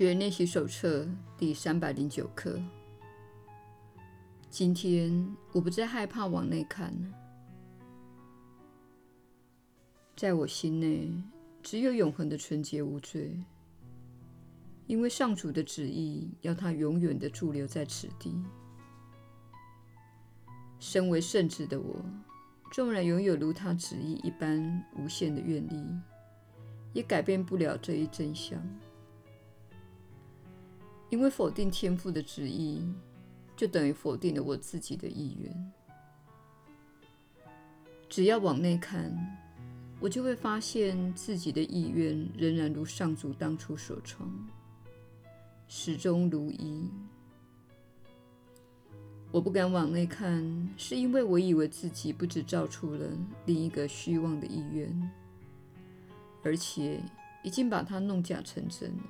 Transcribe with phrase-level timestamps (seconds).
[0.00, 2.58] 学练习手册第三百零九课。
[4.48, 6.90] 今天我不再害怕往内看，
[10.16, 11.12] 在我心内
[11.62, 13.44] 只有永恒的纯洁无罪，
[14.86, 18.34] 因为上主的旨意要他永远的驻留在此地。
[20.78, 22.02] 身为圣子的我，
[22.72, 25.84] 纵然拥有如他旨意一般无限的愿力，
[26.94, 28.58] 也改变不了这一真相。
[31.10, 32.82] 因为否定天父的旨意，
[33.56, 35.72] 就等于否定了我自己的意愿。
[38.08, 39.12] 只要往内看，
[40.00, 44.28] 我就会发现自己的意愿仍然如上主当初所创，
[45.68, 46.88] 始终如一。
[49.32, 53.06] 我不敢往内看，是因为我以为自己不只造出了
[53.46, 55.10] 另一个虚妄的意愿，
[56.42, 57.00] 而且
[57.44, 59.02] 已经把它弄假成真了。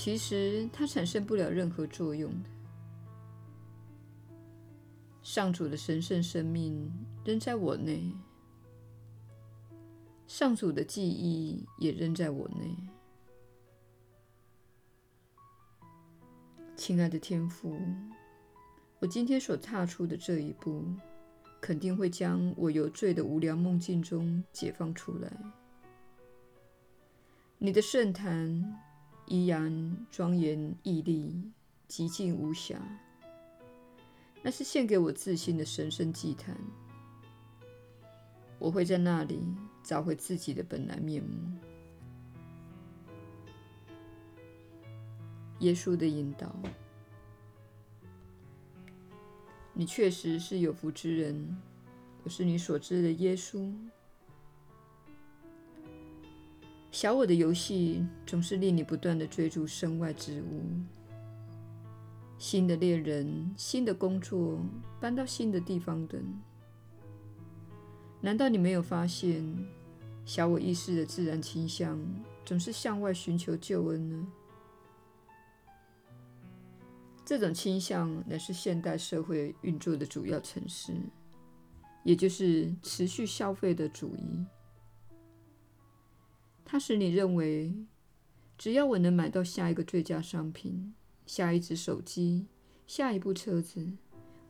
[0.00, 2.50] 其实它产生不了任何作用的。
[5.22, 6.88] 上主的神圣生命
[7.24, 8.14] 仍在我内，
[10.28, 12.76] 上主的记忆也仍在我内。
[16.76, 17.76] 亲爱的天父，
[19.00, 20.84] 我今天所踏出的这一步，
[21.60, 25.28] 肯定会将我由罪的无聊梦境中解放出来。
[27.58, 28.84] 你的圣坛。
[29.28, 31.52] 依然庄严屹立，
[31.86, 32.80] 极尽无瑕。
[34.42, 36.56] 那是献给我自信的神圣祭坛。
[38.58, 39.40] 我会在那里
[39.82, 41.28] 找回自己的本来面目。
[45.60, 46.54] 耶稣的引导，
[49.74, 51.56] 你确实是有福之人。
[52.22, 53.72] 我是你所知的耶稣。
[57.00, 60.64] 小我的游戏总是令你不断的追逐身外之物，
[62.38, 64.58] 新的恋人、新的工作、
[64.98, 66.20] 搬到新的地方等。
[68.20, 69.46] 难道你没有发现，
[70.24, 71.96] 小我意识的自然倾向
[72.44, 74.26] 总是向外寻求救恩呢？
[77.24, 80.92] 这种倾向乃是现代社会运作的主要程式，
[82.02, 84.44] 也就是持续消费的主义。
[86.70, 87.72] 它使你认为，
[88.58, 90.92] 只要我能买到下一个最佳商品、
[91.24, 92.46] 下一只手机、
[92.86, 93.90] 下一部车子，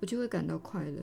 [0.00, 1.00] 我就会感到快乐。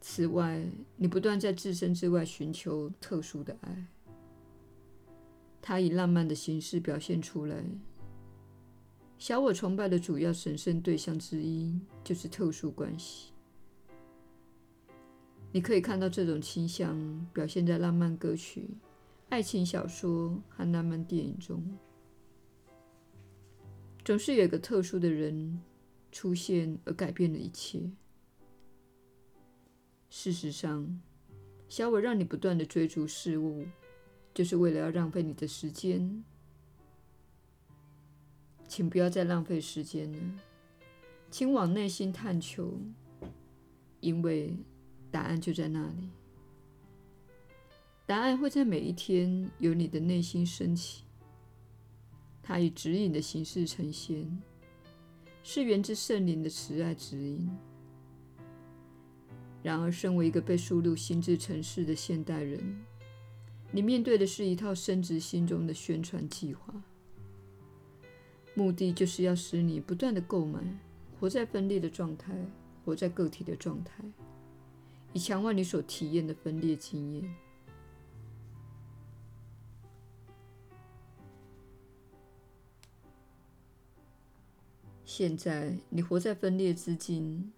[0.00, 0.64] 此外，
[0.94, 3.86] 你不断在自身之外寻求特殊的爱，
[5.60, 7.64] 它以浪漫的形式表现出来。
[9.18, 13.32] 小我崇拜的主要神圣对象之一就是特殊关系。
[15.52, 18.70] 你可以看到这种倾向表现在浪漫歌曲、
[19.30, 21.60] 爱情小说和浪漫电影中。
[24.04, 25.60] 总是有一个特殊的人
[26.12, 27.90] 出现而改变了一切。
[30.08, 31.00] 事实上，
[31.68, 33.66] 小我让你不断地追逐事物，
[34.32, 36.24] 就是为了要浪费你的时间。
[38.68, 40.18] 请不要再浪费时间了，
[41.28, 42.78] 请往内心探求，
[43.98, 44.56] 因为。
[45.10, 46.10] 答案就在那里。
[48.06, 51.04] 答案会在每一天由你的内心升起，
[52.42, 54.40] 它以指引的形式呈现，
[55.42, 57.48] 是源自圣灵的慈爱指引。
[59.62, 62.82] 然而，身为一个被输入心智城市的现代人，
[63.70, 66.74] 你面对的是一套深植心中的宣传计划，
[68.54, 70.60] 目的就是要使你不断地购买，
[71.20, 72.34] 活在分裂的状态，
[72.84, 74.02] 活在个体的状态。
[75.12, 77.34] 以强化你所体验的分裂经验。
[85.04, 87.52] 现在你活在分裂之境，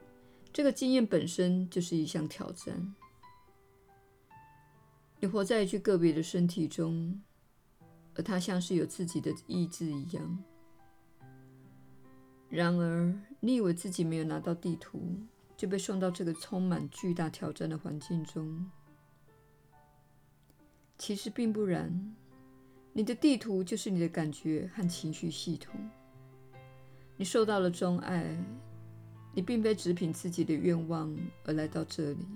[0.52, 2.94] 这个经验本身就是一项挑战。
[5.20, 7.22] 你活在一具个别的身体中，
[8.14, 10.42] 而它像是有自己的意志一样。
[12.48, 15.00] 然而，你以为自己没有拿到地图。
[15.56, 18.70] 就被送到这个充满巨大挑战的环境中。
[20.98, 22.14] 其实并不然，
[22.92, 25.74] 你的地图就是你的感觉和情绪系统。
[27.16, 28.36] 你受到了钟爱，
[29.34, 32.26] 你并非只凭自己的愿望而来到这里，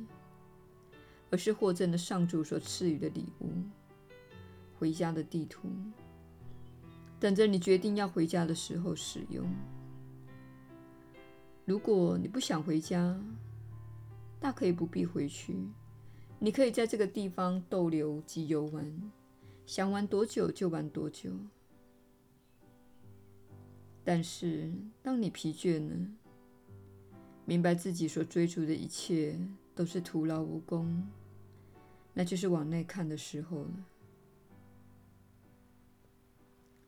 [1.31, 3.51] 而是获赠了上主所赐予的礼物——
[4.79, 5.69] 回家的地图，
[7.19, 9.49] 等着你决定要回家的时候使用。
[11.67, 13.21] 如果你不想回家，
[14.39, 15.57] 大可以不必回去。
[16.39, 19.13] 你可以在这个地方逗留及游玩，
[19.67, 21.33] 想玩多久就玩多久。
[24.05, 24.73] 但是，
[25.03, 25.97] 当你疲倦了，
[27.45, 29.37] 明白自己所追逐的一切
[29.75, 31.05] 都是徒劳无功，
[32.15, 33.87] 那就是往内看的时候了。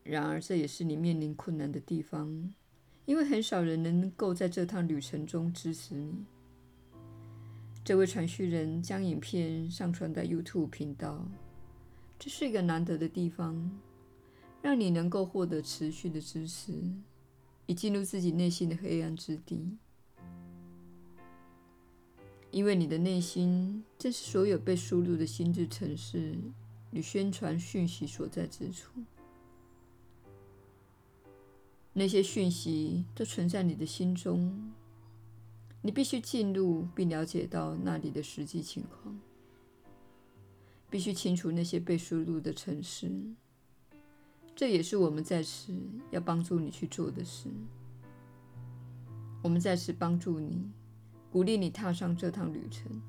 [0.03, 2.53] 然而，这也是你面临困难的地方，
[3.09, 6.13] 因为很少人能够在这趟旅程中支持你。
[7.83, 11.27] 这位传讯人将影片上传到 YouTube 频道，
[12.19, 13.79] 这是一个难得的地方，
[14.61, 16.71] 让你能够获得持续的支持，
[17.65, 19.75] 以进入自己内心的黑暗之地。
[22.51, 26.37] 因为你的内心正是所有被输入的心智城市
[26.91, 28.91] 与宣传讯息所在之处。
[31.93, 34.71] 那些讯息都存在你的心中，
[35.81, 39.19] 你必须进入并了解到那里的实际情况，
[40.89, 43.11] 必须清除那些被输入的城市。
[44.55, 45.73] 这也是我们在此
[46.11, 47.49] 要帮助你去做的事。
[49.41, 50.69] 我们在此帮助你。
[51.31, 53.01] 鼓励你踏上这趟旅程。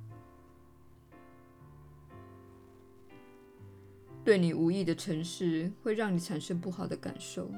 [4.22, 7.50] 对你无益的城市会让你产生不好的感受，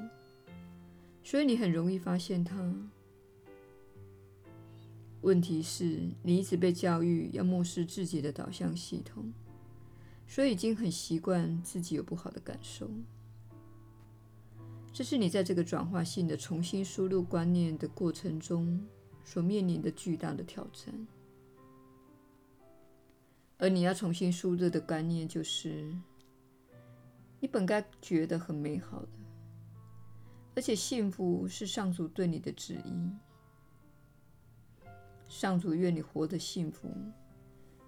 [1.23, 2.73] 所以你很容易发现它。
[5.21, 9.31] 问题是你一直被教育要漠视自己的导向系统，
[10.27, 12.89] 所以已经很习惯自己有不好的感受。
[14.91, 18.85] 这是你在这个转化性的重新输入观念的过程中。
[19.25, 20.93] 所面临的巨大的挑战，
[23.57, 25.95] 而你要重新输入的观念就是：
[27.39, 29.07] 你本该觉得很美好的，
[30.55, 33.11] 而且幸福是上主对你的旨意。
[35.27, 36.89] 上主愿你活得幸福，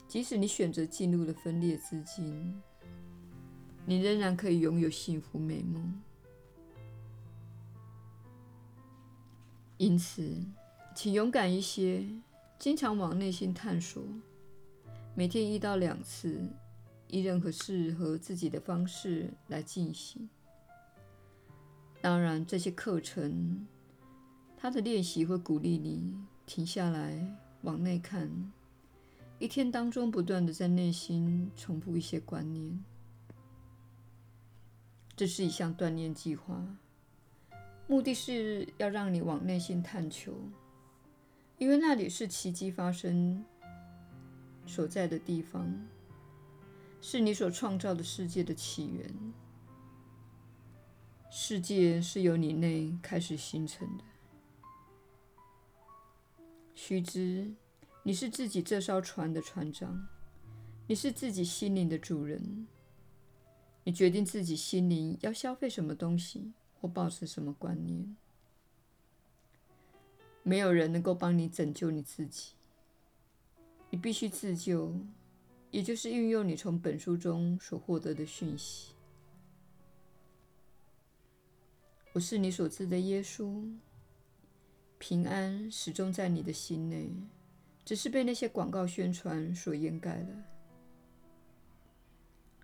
[0.08, 2.62] 即使你选择进入了分裂之境，
[3.86, 6.02] 你仍然可以拥有幸福美梦。
[9.78, 10.44] 因此。
[10.98, 12.08] 请勇敢一些，
[12.58, 14.02] 经常往内心探索，
[15.14, 16.42] 每天一到两次，
[17.10, 20.30] 以任何适合自己的方式来进行。
[22.06, 23.66] 当然，这些课程，
[24.56, 26.14] 它的练习会鼓励你
[26.46, 28.30] 停下来往内看，
[29.40, 32.80] 一天当中不断地在内心重复一些观念。
[35.16, 36.64] 这是一项锻炼计划，
[37.88, 40.32] 目的是要让你往内心探求。
[41.58, 43.44] 因为那里是奇迹发生
[44.68, 45.68] 所在的地方，
[47.02, 49.12] 是你所创造的世界的起源。
[51.38, 54.04] 世界是由你内开始形成的。
[56.74, 57.52] 须知，
[58.04, 60.08] 你是自己这艘船的船长，
[60.88, 62.66] 你是自己心灵的主人。
[63.84, 68.16] 你决定自己心灵要消费什么东西，或保持什么观念。
[70.42, 72.54] 没有人能够帮你拯救你自己，
[73.90, 74.96] 你必须自救，
[75.70, 78.95] 也就是运用你从本书中所获得的讯息。
[82.16, 83.70] 我是你所知的耶稣，
[84.98, 87.14] 平安始终在你的心内，
[87.84, 90.46] 只是被那些广告宣传所掩盖了。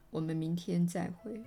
[0.10, 1.44] 我们明天再会。